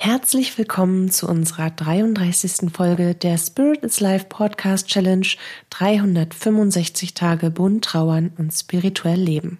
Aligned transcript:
Herzlich 0.00 0.56
willkommen 0.56 1.10
zu 1.10 1.26
unserer 1.26 1.70
33. 1.70 2.70
Folge 2.72 3.16
der 3.16 3.36
Spirit 3.36 3.82
is 3.82 3.98
Life 3.98 4.26
Podcast 4.28 4.86
Challenge 4.86 5.26
365 5.70 7.14
Tage 7.14 7.50
bunt 7.50 7.84
trauern 7.84 8.30
und 8.38 8.52
spirituell 8.52 9.18
leben. 9.18 9.58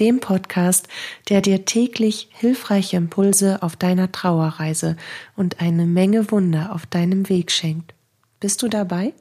Dem 0.00 0.20
Podcast, 0.20 0.88
der 1.28 1.42
dir 1.42 1.66
täglich 1.66 2.30
hilfreiche 2.32 2.96
Impulse 2.96 3.62
auf 3.62 3.76
deiner 3.76 4.10
Trauerreise 4.10 4.96
und 5.36 5.60
eine 5.60 5.84
Menge 5.84 6.30
Wunder 6.30 6.74
auf 6.74 6.86
deinem 6.86 7.28
Weg 7.28 7.52
schenkt. 7.52 7.92
Bist 8.40 8.62
du 8.62 8.68
dabei? 8.68 9.12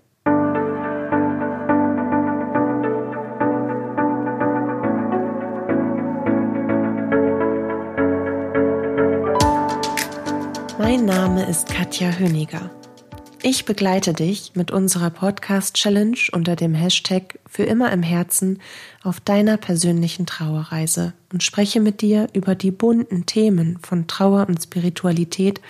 Name 11.15 11.45
ist 11.45 11.67
Katja 11.67 12.11
Höniger. 12.17 12.71
Ich 13.43 13.65
begleite 13.65 14.13
dich 14.13 14.53
mit 14.55 14.71
unserer 14.71 15.11
Podcast 15.11 15.75
Challenge 15.75 16.17
unter 16.31 16.55
dem 16.55 16.73
Hashtag 16.73 17.37
für 17.45 17.61
immer 17.61 17.91
im 17.91 18.01
Herzen 18.01 18.59
auf 19.03 19.19
deiner 19.19 19.57
persönlichen 19.57 20.25
Trauerreise 20.25 21.13
und 21.31 21.43
spreche 21.43 21.81
mit 21.81 22.01
dir 22.01 22.29
über 22.33 22.55
die 22.55 22.71
bunten 22.71 23.27
Themen 23.27 23.77
von 23.83 24.07
Trauer 24.07 24.47
und 24.49 24.63
Spiritualität, 24.63 25.61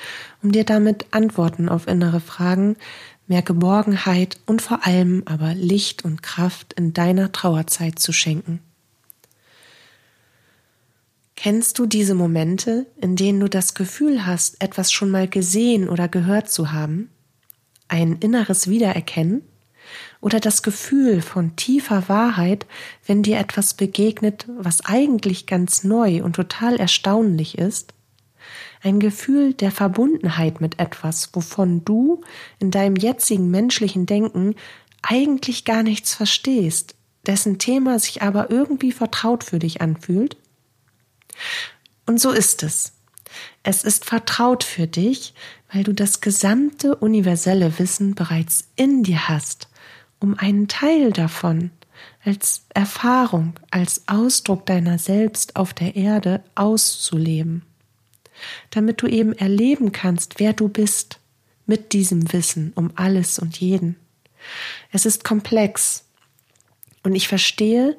um 0.42 0.54
dir 0.54 0.64
damit 0.64 1.08
Antworten 1.12 1.68
auf 1.68 1.88
innere 1.88 2.22
Fragen, 2.22 2.78
mehr 3.28 3.42
Geborgenheit 3.42 4.38
und 4.46 4.62
vor 4.62 4.88
allem 4.88 5.24
aber 5.26 5.56
Licht 5.56 6.06
und 6.06 6.24
Kraft 6.24 6.72
in 6.72 6.94
deiner 6.94 7.34
Trauerzeit 7.34 8.00
zu 8.00 8.14
schenken. 8.14 8.62
Kennst 11.44 11.78
du 11.78 11.86
diese 11.86 12.16
Momente, 12.16 12.86
in 13.02 13.18
denen 13.18 13.42
du 13.42 13.50
das 13.50 13.74
Gefühl 13.74 14.26
hast, 14.26 14.64
etwas 14.64 14.94
schon 14.94 15.12
mal 15.12 15.28
gesehen 15.28 15.90
oder 15.90 16.08
gehört 16.08 16.50
zu 16.50 16.72
haben? 16.72 17.10
Ein 17.90 18.14
inneres 18.22 18.70
Wiedererkennen? 18.70 19.42
Oder 20.22 20.40
das 20.40 20.64
Gefühl 20.64 21.22
von 21.22 21.58
tiefer 21.58 22.08
Wahrheit, 22.08 22.66
wenn 23.06 23.24
dir 23.24 23.40
etwas 23.40 23.74
begegnet, 23.74 24.48
was 24.58 24.86
eigentlich 24.86 25.46
ganz 25.46 25.84
neu 25.84 26.24
und 26.24 26.38
total 26.38 26.78
erstaunlich 26.78 27.58
ist? 27.58 27.94
Ein 28.82 29.02
Gefühl 29.02 29.54
der 29.54 29.72
Verbundenheit 29.72 30.62
mit 30.62 30.80
etwas, 30.80 31.32
wovon 31.34 31.84
du 31.84 32.22
in 32.60 32.72
deinem 32.72 32.96
jetzigen 32.96 33.52
menschlichen 33.52 34.06
Denken 34.06 34.56
eigentlich 35.02 35.66
gar 35.66 35.84
nichts 35.84 36.16
verstehst, 36.16 36.96
dessen 37.28 37.60
Thema 37.60 38.00
sich 38.00 38.22
aber 38.22 38.50
irgendwie 38.50 38.94
vertraut 38.94 39.44
für 39.44 39.60
dich 39.60 39.82
anfühlt? 39.82 40.38
Und 42.06 42.20
so 42.20 42.32
ist 42.32 42.64
es. 42.64 42.94
Es 43.64 43.84
ist 43.84 44.06
vertraut 44.06 44.64
für 44.64 44.88
dich, 44.88 45.34
weil 45.72 45.84
du 45.84 45.94
das 45.94 46.22
gesamte 46.22 46.96
universelle 46.96 47.80
Wissen 47.80 48.14
bereits 48.16 48.68
in 48.76 49.04
dir 49.04 49.28
hast, 49.28 49.70
um 50.20 50.38
einen 50.38 50.68
Teil 50.68 51.12
davon 51.12 51.72
als 52.24 52.66
Erfahrung, 52.74 53.54
als 53.72 54.08
Ausdruck 54.08 54.66
deiner 54.66 55.00
selbst 55.00 55.56
auf 55.56 55.74
der 55.74 55.96
Erde 55.96 56.44
auszuleben, 56.56 57.64
damit 58.70 59.02
du 59.02 59.08
eben 59.08 59.34
erleben 59.34 59.92
kannst, 59.92 60.40
wer 60.40 60.54
du 60.54 60.68
bist 60.68 61.20
mit 61.66 61.94
diesem 61.94 62.32
Wissen 62.34 62.74
um 62.76 62.92
alles 62.96 63.40
und 63.40 63.58
jeden. 63.60 63.96
Es 64.92 65.06
ist 65.06 65.24
komplex 65.24 66.06
und 67.04 67.16
ich 67.16 67.28
verstehe, 67.28 67.98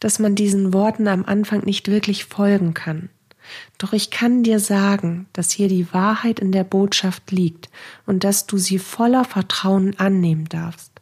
dass 0.00 0.18
man 0.18 0.34
diesen 0.34 0.72
Worten 0.72 1.08
am 1.08 1.24
Anfang 1.24 1.64
nicht 1.64 1.88
wirklich 1.88 2.24
folgen 2.24 2.74
kann. 2.74 3.08
Doch 3.78 3.92
ich 3.92 4.10
kann 4.10 4.42
dir 4.42 4.58
sagen, 4.58 5.26
dass 5.32 5.50
hier 5.50 5.68
die 5.68 5.92
Wahrheit 5.92 6.40
in 6.40 6.52
der 6.52 6.64
Botschaft 6.64 7.30
liegt 7.30 7.68
und 8.06 8.24
dass 8.24 8.46
du 8.46 8.56
sie 8.56 8.78
voller 8.78 9.24
Vertrauen 9.24 9.98
annehmen 9.98 10.46
darfst. 10.48 10.92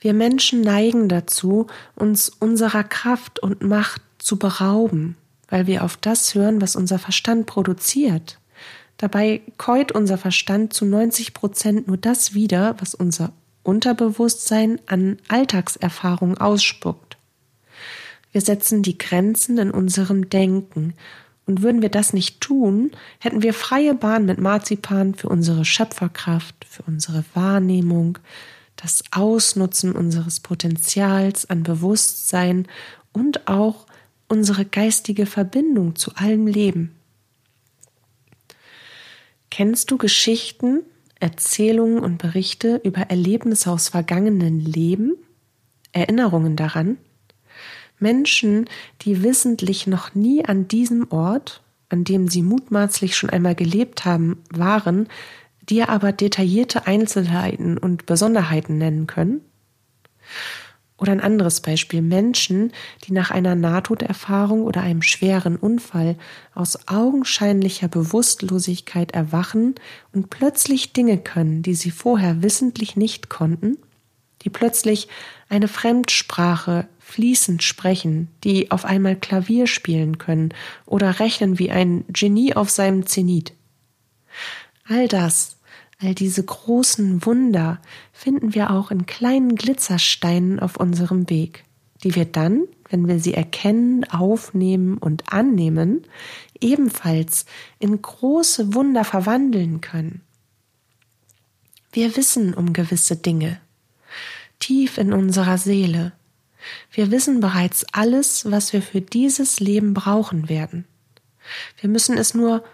Wir 0.00 0.14
Menschen 0.14 0.62
neigen 0.62 1.08
dazu, 1.08 1.66
uns 1.94 2.30
unserer 2.30 2.84
Kraft 2.84 3.42
und 3.42 3.62
Macht 3.62 4.02
zu 4.18 4.38
berauben, 4.38 5.16
weil 5.48 5.66
wir 5.66 5.84
auf 5.84 5.96
das 5.96 6.34
hören, 6.34 6.62
was 6.62 6.74
unser 6.74 6.98
Verstand 6.98 7.46
produziert. 7.46 8.38
Dabei 8.96 9.42
keut 9.58 9.92
unser 9.92 10.16
Verstand 10.16 10.72
zu 10.72 10.84
90 10.84 11.34
Prozent 11.34 11.86
nur 11.86 11.96
das 11.96 12.34
wieder, 12.34 12.76
was 12.78 12.94
unser 12.94 13.32
Unterbewusstsein 13.62 14.80
an 14.86 15.18
Alltagserfahrung 15.28 16.38
ausspuckt. 16.38 17.16
Wir 18.32 18.40
setzen 18.40 18.82
die 18.82 18.98
Grenzen 18.98 19.58
in 19.58 19.70
unserem 19.70 20.28
Denken, 20.28 20.94
und 21.50 21.62
würden 21.62 21.82
wir 21.82 21.88
das 21.88 22.12
nicht 22.12 22.40
tun, 22.40 22.92
hätten 23.18 23.42
wir 23.42 23.52
freie 23.52 23.94
Bahn 23.94 24.24
mit 24.24 24.38
Marzipan 24.38 25.16
für 25.16 25.28
unsere 25.28 25.64
Schöpferkraft, 25.64 26.64
für 26.64 26.84
unsere 26.84 27.24
Wahrnehmung, 27.34 28.18
das 28.76 29.02
Ausnutzen 29.10 29.96
unseres 29.96 30.38
Potenzials 30.38 31.50
an 31.50 31.64
Bewusstsein 31.64 32.68
und 33.12 33.48
auch 33.48 33.86
unsere 34.28 34.64
geistige 34.64 35.26
Verbindung 35.26 35.96
zu 35.96 36.14
allem 36.14 36.46
Leben. 36.46 36.94
Kennst 39.50 39.90
du 39.90 39.98
Geschichten, 39.98 40.82
Erzählungen 41.20 42.00
und 42.00 42.18
Berichte 42.18 42.80
über 42.82 43.02
Erlebnisse 43.02 43.70
aus 43.70 43.90
vergangenen 43.90 44.58
Leben, 44.58 45.16
Erinnerungen 45.92 46.56
daran, 46.56 46.98
Menschen, 47.98 48.68
die 49.02 49.22
wissentlich 49.22 49.86
noch 49.86 50.14
nie 50.14 50.44
an 50.44 50.66
diesem 50.66 51.10
Ort, 51.12 51.62
an 51.90 52.04
dem 52.04 52.28
sie 52.28 52.42
mutmaßlich 52.42 53.14
schon 53.14 53.30
einmal 53.30 53.54
gelebt 53.54 54.04
haben, 54.04 54.38
waren, 54.50 55.08
dir 55.60 55.90
aber 55.90 56.12
detaillierte 56.12 56.86
Einzelheiten 56.86 57.76
und 57.76 58.06
Besonderheiten 58.06 58.78
nennen 58.78 59.06
können? 59.06 59.42
Oder 61.00 61.12
ein 61.12 61.20
anderes 61.22 61.62
Beispiel. 61.62 62.02
Menschen, 62.02 62.72
die 63.04 63.12
nach 63.12 63.30
einer 63.30 63.54
Nahtoderfahrung 63.54 64.62
oder 64.62 64.82
einem 64.82 65.00
schweren 65.00 65.56
Unfall 65.56 66.16
aus 66.54 66.88
augenscheinlicher 66.88 67.88
Bewusstlosigkeit 67.88 69.12
erwachen 69.12 69.76
und 70.12 70.28
plötzlich 70.28 70.92
Dinge 70.92 71.16
können, 71.16 71.62
die 71.62 71.74
sie 71.74 71.90
vorher 71.90 72.42
wissentlich 72.42 72.96
nicht 72.96 73.30
konnten, 73.30 73.78
die 74.42 74.50
plötzlich 74.50 75.08
eine 75.48 75.68
Fremdsprache 75.68 76.86
fließend 76.98 77.62
sprechen, 77.62 78.28
die 78.44 78.70
auf 78.70 78.84
einmal 78.84 79.16
Klavier 79.16 79.66
spielen 79.66 80.18
können 80.18 80.52
oder 80.84 81.18
rechnen 81.18 81.58
wie 81.58 81.70
ein 81.70 82.04
Genie 82.08 82.54
auf 82.54 82.68
seinem 82.68 83.06
Zenit. 83.06 83.54
All 84.86 85.08
das 85.08 85.56
All 86.02 86.14
diese 86.14 86.42
großen 86.42 87.26
Wunder 87.26 87.78
finden 88.12 88.54
wir 88.54 88.70
auch 88.70 88.90
in 88.90 89.04
kleinen 89.04 89.54
Glitzersteinen 89.54 90.58
auf 90.58 90.78
unserem 90.78 91.28
Weg, 91.28 91.64
die 92.02 92.14
wir 92.14 92.24
dann, 92.24 92.62
wenn 92.88 93.06
wir 93.06 93.20
sie 93.20 93.34
erkennen, 93.34 94.04
aufnehmen 94.04 94.96
und 94.96 95.30
annehmen, 95.30 96.06
ebenfalls 96.58 97.44
in 97.78 98.00
große 98.00 98.72
Wunder 98.74 99.04
verwandeln 99.04 99.82
können. 99.82 100.22
Wir 101.92 102.16
wissen 102.16 102.54
um 102.54 102.72
gewisse 102.72 103.16
Dinge, 103.16 103.60
tief 104.58 104.96
in 104.96 105.12
unserer 105.12 105.58
Seele. 105.58 106.12
Wir 106.90 107.10
wissen 107.10 107.40
bereits 107.40 107.84
alles, 107.92 108.50
was 108.50 108.72
wir 108.72 108.80
für 108.80 109.02
dieses 109.02 109.60
Leben 109.60 109.92
brauchen 109.92 110.48
werden. 110.48 110.86
Wir 111.78 111.90
müssen 111.90 112.16
es 112.16 112.32
nur 112.32 112.64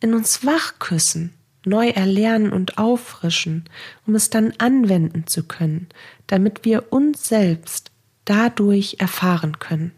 in 0.00 0.12
uns 0.12 0.44
wach 0.44 0.78
küssen 0.78 1.32
neu 1.66 1.88
erlernen 1.88 2.52
und 2.52 2.78
auffrischen, 2.78 3.64
um 4.06 4.14
es 4.14 4.30
dann 4.30 4.52
anwenden 4.58 5.26
zu 5.26 5.44
können, 5.44 5.88
damit 6.26 6.64
wir 6.64 6.92
uns 6.92 7.28
selbst 7.28 7.90
dadurch 8.24 8.96
erfahren 8.98 9.58
können. 9.58 9.92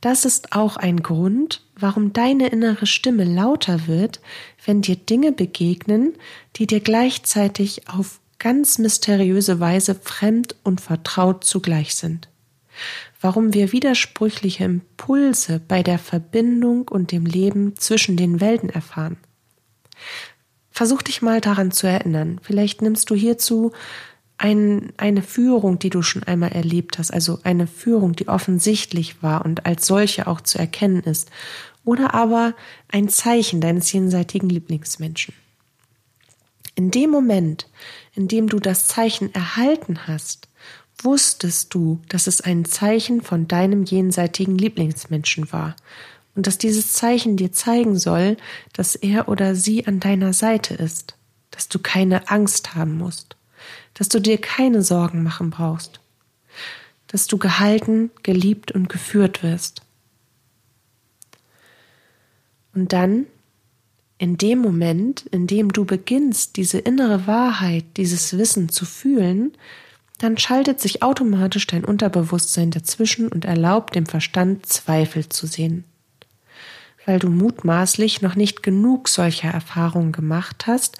Das 0.00 0.24
ist 0.24 0.52
auch 0.52 0.76
ein 0.76 1.02
Grund, 1.02 1.62
warum 1.78 2.12
deine 2.12 2.48
innere 2.48 2.86
Stimme 2.86 3.24
lauter 3.24 3.86
wird, 3.86 4.20
wenn 4.64 4.82
dir 4.82 4.96
Dinge 4.96 5.32
begegnen, 5.32 6.14
die 6.56 6.66
dir 6.66 6.80
gleichzeitig 6.80 7.88
auf 7.88 8.20
ganz 8.38 8.78
mysteriöse 8.78 9.60
Weise 9.60 9.94
fremd 9.94 10.56
und 10.62 10.80
vertraut 10.80 11.44
zugleich 11.44 11.94
sind. 11.94 12.28
Warum 13.20 13.54
wir 13.54 13.72
widersprüchliche 13.72 14.64
Impulse 14.64 15.60
bei 15.66 15.82
der 15.82 15.98
Verbindung 15.98 16.86
und 16.88 17.10
dem 17.10 17.24
Leben 17.24 17.76
zwischen 17.76 18.16
den 18.16 18.40
Welten 18.40 18.68
erfahren. 18.68 19.16
Versuch 20.70 21.02
dich 21.02 21.22
mal 21.22 21.40
daran 21.40 21.70
zu 21.70 21.86
erinnern. 21.86 22.38
Vielleicht 22.42 22.82
nimmst 22.82 23.08
du 23.10 23.14
hierzu 23.14 23.72
ein, 24.38 24.92
eine 24.96 25.22
Führung, 25.22 25.78
die 25.78 25.90
du 25.90 26.02
schon 26.02 26.22
einmal 26.22 26.52
erlebt 26.52 26.98
hast, 26.98 27.10
also 27.10 27.38
eine 27.42 27.66
Führung, 27.66 28.14
die 28.14 28.28
offensichtlich 28.28 29.22
war 29.22 29.44
und 29.44 29.64
als 29.64 29.86
solche 29.86 30.26
auch 30.26 30.40
zu 30.40 30.58
erkennen 30.58 31.02
ist, 31.02 31.30
oder 31.84 32.14
aber 32.14 32.54
ein 32.88 33.08
Zeichen 33.08 33.60
deines 33.60 33.90
jenseitigen 33.92 34.48
Lieblingsmenschen. 34.48 35.34
In 36.74 36.90
dem 36.90 37.10
Moment, 37.10 37.68
in 38.14 38.28
dem 38.28 38.48
du 38.48 38.58
das 38.58 38.86
Zeichen 38.86 39.34
erhalten 39.34 40.06
hast, 40.06 40.48
wusstest 41.02 41.72
du, 41.72 42.00
dass 42.08 42.26
es 42.26 42.40
ein 42.40 42.64
Zeichen 42.64 43.22
von 43.22 43.48
deinem 43.48 43.84
jenseitigen 43.84 44.58
Lieblingsmenschen 44.58 45.52
war 45.52 45.76
und 46.36 46.46
dass 46.46 46.58
dieses 46.58 46.92
Zeichen 46.92 47.36
dir 47.36 47.50
zeigen 47.50 47.98
soll, 47.98 48.36
dass 48.74 48.94
er 48.94 49.28
oder 49.28 49.56
sie 49.56 49.86
an 49.86 50.00
deiner 50.00 50.34
Seite 50.34 50.74
ist, 50.74 51.16
dass 51.50 51.68
du 51.68 51.78
keine 51.78 52.30
Angst 52.30 52.74
haben 52.74 52.98
musst, 52.98 53.36
dass 53.94 54.08
du 54.08 54.20
dir 54.20 54.38
keine 54.38 54.82
Sorgen 54.82 55.22
machen 55.22 55.50
brauchst, 55.50 55.98
dass 57.08 57.26
du 57.26 57.38
gehalten, 57.38 58.10
geliebt 58.22 58.70
und 58.70 58.90
geführt 58.90 59.42
wirst. 59.42 59.80
Und 62.74 62.92
dann, 62.92 63.24
in 64.18 64.36
dem 64.36 64.58
Moment, 64.58 65.24
in 65.30 65.46
dem 65.46 65.72
du 65.72 65.86
beginnst, 65.86 66.56
diese 66.56 66.78
innere 66.78 67.26
Wahrheit, 67.26 67.84
dieses 67.96 68.36
Wissen 68.36 68.68
zu 68.68 68.84
fühlen, 68.84 69.52
dann 70.18 70.36
schaltet 70.36 70.80
sich 70.80 71.02
automatisch 71.02 71.66
dein 71.66 71.84
Unterbewusstsein 71.84 72.70
dazwischen 72.70 73.28
und 73.28 73.46
erlaubt 73.46 73.94
dem 73.94 74.04
Verstand 74.04 74.66
Zweifel 74.66 75.28
zu 75.30 75.46
sehen. 75.46 75.84
Weil 77.06 77.18
du 77.18 77.30
mutmaßlich 77.30 78.20
noch 78.20 78.34
nicht 78.34 78.62
genug 78.62 79.08
solcher 79.08 79.48
Erfahrungen 79.48 80.12
gemacht 80.12 80.66
hast 80.66 80.98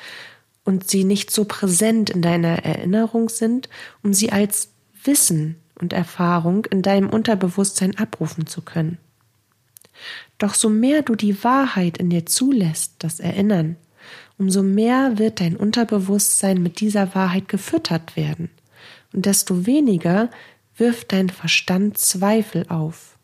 und 0.64 0.88
sie 0.88 1.04
nicht 1.04 1.30
so 1.30 1.44
präsent 1.44 2.08
in 2.08 2.22
deiner 2.22 2.64
Erinnerung 2.64 3.28
sind, 3.28 3.68
um 4.02 4.14
sie 4.14 4.32
als 4.32 4.70
Wissen 5.04 5.56
und 5.78 5.92
Erfahrung 5.92 6.64
in 6.66 6.82
deinem 6.82 7.10
Unterbewusstsein 7.10 7.98
abrufen 7.98 8.46
zu 8.46 8.62
können. 8.62 8.98
Doch 10.38 10.54
so 10.54 10.68
mehr 10.68 11.02
du 11.02 11.14
die 11.14 11.42
Wahrheit 11.44 11.98
in 11.98 12.10
dir 12.10 12.26
zulässt, 12.26 12.94
das 12.98 13.20
Erinnern, 13.20 13.76
umso 14.38 14.62
mehr 14.62 15.18
wird 15.18 15.40
dein 15.40 15.56
Unterbewusstsein 15.56 16.62
mit 16.62 16.80
dieser 16.80 17.14
Wahrheit 17.14 17.48
gefüttert 17.48 18.16
werden, 18.16 18.50
und 19.12 19.26
desto 19.26 19.66
weniger 19.66 20.30
wirft 20.76 21.12
dein 21.12 21.30
Verstand 21.30 21.98
Zweifel 21.98 22.66
auf. 22.68 23.16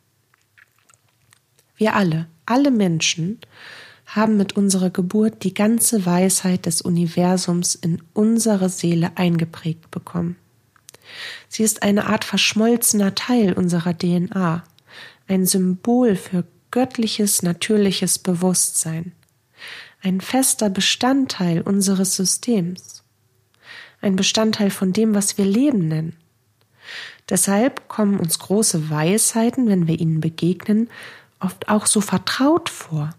Wir 1.76 1.94
alle, 1.94 2.28
alle 2.46 2.70
Menschen, 2.70 3.38
haben 4.06 4.36
mit 4.36 4.56
unserer 4.56 4.90
Geburt 4.90 5.42
die 5.42 5.54
ganze 5.54 6.04
Weisheit 6.04 6.66
des 6.66 6.82
Universums 6.82 7.74
in 7.74 8.02
unsere 8.12 8.68
Seele 8.68 9.12
eingeprägt 9.14 9.90
bekommen. 9.90 10.36
Sie 11.48 11.62
ist 11.62 11.82
eine 11.82 12.06
Art 12.06 12.24
verschmolzener 12.24 13.14
Teil 13.14 13.52
unserer 13.54 13.96
DNA, 13.96 14.64
ein 15.28 15.46
Symbol 15.46 16.16
für 16.16 16.44
göttliches, 16.70 17.42
natürliches 17.42 18.18
Bewusstsein, 18.18 19.12
ein 20.02 20.20
fester 20.20 20.68
Bestandteil 20.68 21.62
unseres 21.62 22.16
Systems, 22.16 23.04
ein 24.00 24.16
Bestandteil 24.16 24.70
von 24.70 24.92
dem, 24.92 25.14
was 25.14 25.38
wir 25.38 25.44
Leben 25.44 25.88
nennen. 25.88 26.16
Deshalb 27.30 27.88
kommen 27.88 28.18
uns 28.18 28.38
große 28.40 28.90
Weisheiten, 28.90 29.68
wenn 29.68 29.86
wir 29.86 29.98
ihnen 30.00 30.20
begegnen, 30.20 30.90
oft 31.42 31.68
auch 31.68 31.86
so 31.86 32.00
vertraut 32.00 32.68
vor. 32.68 33.14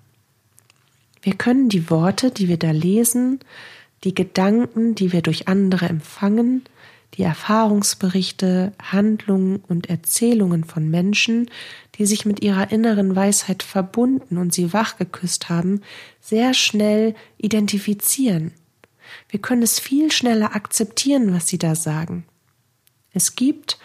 Wir 1.22 1.36
können 1.36 1.70
die 1.70 1.90
Worte, 1.90 2.32
die 2.32 2.48
wir 2.48 2.58
da 2.58 2.72
lesen, 2.72 3.40
die 4.04 4.14
Gedanken, 4.14 4.96
die 4.96 5.12
wir 5.12 5.22
durch 5.22 5.48
andere 5.48 5.88
empfangen, 5.88 6.64
die 7.16 7.24
Erfahrungsberichte, 7.24 8.74
Handlungen 8.82 9.64
und 9.68 9.90
Erzählungen 9.90 10.64
von 10.64 10.90
Menschen, 10.90 11.50
die 11.96 12.06
sich 12.06 12.26
mit 12.26 12.42
ihrer 12.42 12.72
inneren 12.72 13.16
Weisheit 13.16 13.64
verbunden 13.64 14.38
und 14.38 14.54
sie 14.54 14.74
wachgeküsst 14.74 15.48
haben, 15.50 15.82
sehr 16.20 16.54
schnell 16.54 17.16
identifizieren. 17.38 18.52
Wir 19.30 19.40
können 19.40 19.62
es 19.62 19.80
viel 19.80 20.12
schneller 20.12 20.56
akzeptieren, 20.56 21.34
was 21.34 21.48
sie 21.48 21.60
da 21.60 21.76
sagen. 21.76 22.26
Es 23.14 23.36
gibt 23.36 23.78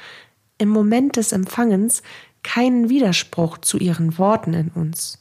im 0.57 0.71
Moment 0.71 1.17
des 1.17 1.33
Empfangens 1.33 2.03
keinen 2.43 2.89
Widerspruch 2.89 3.59
zu 3.59 3.79
ihren 3.79 4.19
Worten 4.19 4.55
in 4.55 4.69
uns. 4.69 5.19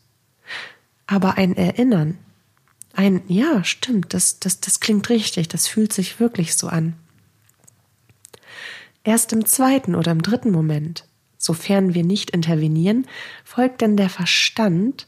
Aber 1.07 1.37
ein 1.37 1.55
Erinnern, 1.55 2.17
ein 2.93 3.21
Ja, 3.27 3.63
stimmt, 3.63 4.13
das, 4.13 4.39
das, 4.39 4.59
das 4.59 4.79
klingt 4.79 5.09
richtig, 5.09 5.47
das 5.47 5.67
fühlt 5.67 5.93
sich 5.93 6.19
wirklich 6.19 6.55
so 6.55 6.67
an. 6.67 6.93
Erst 9.03 9.31
im 9.33 9.45
zweiten 9.45 9.95
oder 9.95 10.11
im 10.11 10.21
dritten 10.21 10.51
Moment, 10.51 11.05
sofern 11.37 11.93
wir 11.93 12.03
nicht 12.03 12.31
intervenieren, 12.31 13.05
folgt 13.45 13.81
dann 13.81 13.95
der 13.97 14.09
Verstand 14.09 15.07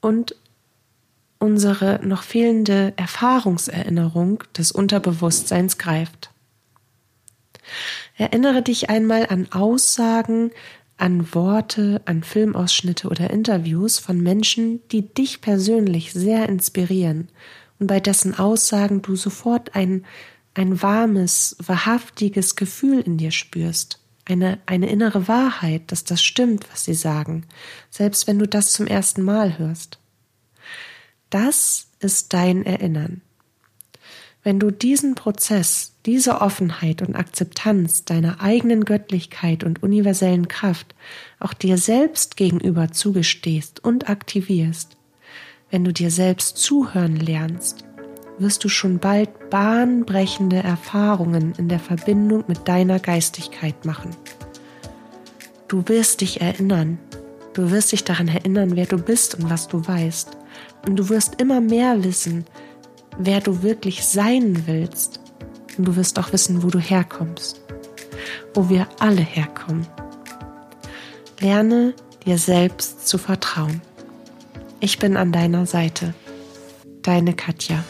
und 0.00 0.34
unsere 1.38 2.00
noch 2.02 2.22
fehlende 2.22 2.94
Erfahrungserinnerung 2.96 4.42
des 4.56 4.72
Unterbewusstseins 4.72 5.78
greift. 5.78 6.30
Erinnere 8.16 8.62
dich 8.62 8.90
einmal 8.90 9.26
an 9.26 9.52
Aussagen, 9.52 10.50
an 10.98 11.34
Worte, 11.34 12.02
an 12.04 12.22
Filmausschnitte 12.22 13.08
oder 13.08 13.30
Interviews 13.30 13.98
von 13.98 14.20
Menschen, 14.20 14.80
die 14.90 15.02
dich 15.02 15.40
persönlich 15.40 16.12
sehr 16.12 16.48
inspirieren 16.48 17.28
und 17.78 17.86
bei 17.86 18.00
dessen 18.00 18.38
Aussagen 18.38 19.02
du 19.02 19.16
sofort 19.16 19.74
ein 19.74 20.04
ein 20.58 20.82
warmes, 20.82 21.56
wahrhaftiges 21.60 22.56
Gefühl 22.56 23.00
in 23.00 23.16
dir 23.16 23.30
spürst, 23.30 24.00
eine, 24.24 24.58
eine 24.66 24.90
innere 24.90 25.28
Wahrheit, 25.28 25.92
dass 25.92 26.02
das 26.02 26.20
stimmt, 26.20 26.66
was 26.72 26.84
sie 26.84 26.94
sagen, 26.94 27.46
selbst 27.90 28.26
wenn 28.26 28.40
du 28.40 28.48
das 28.48 28.72
zum 28.72 28.88
ersten 28.88 29.22
Mal 29.22 29.58
hörst. 29.58 30.00
Das 31.30 31.86
ist 32.00 32.34
dein 32.34 32.66
Erinnern. 32.66 33.22
Wenn 34.48 34.58
du 34.58 34.70
diesen 34.70 35.14
Prozess, 35.14 35.92
diese 36.06 36.40
Offenheit 36.40 37.02
und 37.02 37.14
Akzeptanz 37.14 38.06
deiner 38.06 38.40
eigenen 38.40 38.86
Göttlichkeit 38.86 39.62
und 39.62 39.82
universellen 39.82 40.48
Kraft 40.48 40.94
auch 41.38 41.52
dir 41.52 41.76
selbst 41.76 42.38
gegenüber 42.38 42.90
zugestehst 42.90 43.84
und 43.84 44.08
aktivierst, 44.08 44.96
wenn 45.70 45.84
du 45.84 45.92
dir 45.92 46.10
selbst 46.10 46.56
zuhören 46.56 47.16
lernst, 47.16 47.84
wirst 48.38 48.64
du 48.64 48.70
schon 48.70 49.00
bald 49.00 49.50
bahnbrechende 49.50 50.62
Erfahrungen 50.62 51.52
in 51.58 51.68
der 51.68 51.78
Verbindung 51.78 52.44
mit 52.48 52.66
deiner 52.66 53.00
Geistigkeit 53.00 53.84
machen. 53.84 54.16
Du 55.68 55.86
wirst 55.88 56.22
dich 56.22 56.40
erinnern, 56.40 56.98
du 57.52 57.70
wirst 57.70 57.92
dich 57.92 58.02
daran 58.02 58.28
erinnern, 58.28 58.76
wer 58.76 58.86
du 58.86 58.96
bist 58.96 59.34
und 59.34 59.50
was 59.50 59.68
du 59.68 59.86
weißt. 59.86 60.38
Und 60.86 60.96
du 60.96 61.10
wirst 61.10 61.38
immer 61.38 61.60
mehr 61.60 62.02
wissen, 62.02 62.46
wer 63.18 63.40
du 63.40 63.62
wirklich 63.62 64.04
sein 64.04 64.66
willst. 64.66 65.20
Und 65.76 65.84
du 65.86 65.96
wirst 65.96 66.18
auch 66.18 66.32
wissen, 66.32 66.62
wo 66.62 66.68
du 66.68 66.78
herkommst, 66.78 67.60
wo 68.54 68.68
wir 68.68 68.88
alle 68.98 69.20
herkommen. 69.20 69.86
Lerne 71.40 71.94
dir 72.24 72.38
selbst 72.38 73.06
zu 73.06 73.18
vertrauen. 73.18 73.80
Ich 74.80 74.98
bin 74.98 75.16
an 75.16 75.32
deiner 75.32 75.66
Seite. 75.66 76.14
Deine 77.02 77.34
Katja. 77.34 77.84